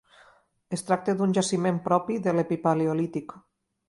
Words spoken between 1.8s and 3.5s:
propi de l'epipaleolític.